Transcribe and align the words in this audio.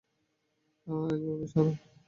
আহ্, 0.87 1.05
এগুলোকে 1.13 1.47
সরাও! 1.51 1.73